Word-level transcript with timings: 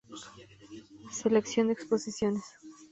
Selección 1.11 1.67
de 1.67 1.73
exposiciones 1.73 2.43